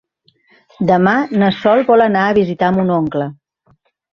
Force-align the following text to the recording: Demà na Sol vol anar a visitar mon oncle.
Demà 0.91 1.13
na 1.43 1.49
Sol 1.59 1.83
vol 1.91 2.05
anar 2.09 2.25
a 2.31 2.35
visitar 2.41 2.73
mon 2.79 2.91
oncle. 2.99 3.33